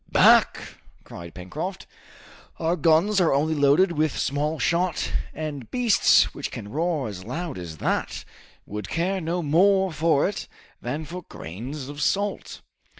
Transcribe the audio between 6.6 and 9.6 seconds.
roar as loud as that would care no